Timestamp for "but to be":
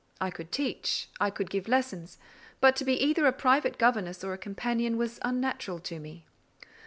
2.59-2.93